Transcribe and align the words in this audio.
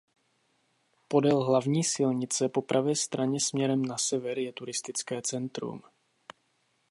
Podél 1.07 1.43
hlavní 1.43 1.83
silnice 1.83 2.49
po 2.49 2.61
pravé 2.61 2.95
straně 2.95 3.39
směrem 3.39 3.85
na 3.85 3.97
sever 3.97 4.39
je 4.39 4.53
turistické 4.53 5.21
centrum. 5.21 5.81